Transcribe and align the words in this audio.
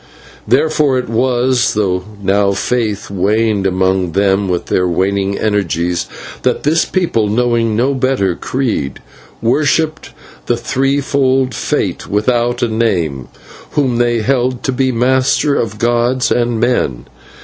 Therefore 0.47 0.97
it 0.97 1.07
was, 1.09 1.75
though 1.75 2.03
now 2.23 2.53
faith 2.53 3.11
waned 3.11 3.67
among 3.67 4.13
them 4.13 4.49
with 4.49 4.65
their 4.65 4.87
waning 4.87 5.37
energies, 5.37 6.07
that 6.41 6.63
the 6.63 6.87
people, 6.91 7.27
knowing 7.27 7.75
no 7.75 7.93
better 7.93 8.33
creed, 8.33 8.99
worshipped 9.43 10.09
the 10.47 10.57
threefold 10.57 11.53
Fate 11.53 12.07
without 12.07 12.63
a 12.63 12.67
name, 12.67 13.27
whom 13.73 13.97
they 13.97 14.21
held 14.23 14.63
to 14.63 14.71
be 14.71 14.91
master 14.91 15.53
of 15.53 15.77
gods 15.77 16.31
and 16.31 16.59
men. 16.59 17.05